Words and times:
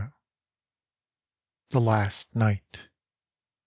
THE 1.69 1.79
LAST 1.79 2.33
NIGHT. 2.35 2.89